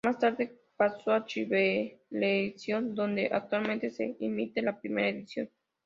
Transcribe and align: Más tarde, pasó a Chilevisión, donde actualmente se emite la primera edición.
Más 0.03 0.17
tarde, 0.17 0.57
pasó 0.77 1.11
a 1.13 1.25
Chilevisión, 1.25 2.95
donde 2.95 3.29
actualmente 3.31 3.91
se 3.91 4.17
emite 4.19 4.63
la 4.63 4.79
primera 4.79 5.09
edición. 5.09 5.47